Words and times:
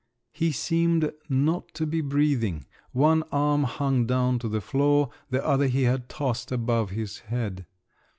He 0.31 0.51
seemed 0.51 1.11
not 1.29 1.75
to 1.75 1.85
be 1.85 2.01
breathing; 2.01 2.65
one 2.91 3.21
arm 3.31 3.65
hung 3.65 4.07
down 4.07 4.39
to 4.39 4.49
the 4.49 4.59
floor, 4.59 5.11
the 5.29 5.45
other 5.45 5.67
he 5.67 5.83
had 5.83 6.09
tossed 6.09 6.51
above 6.51 6.89
his 6.89 7.19
head. 7.19 7.67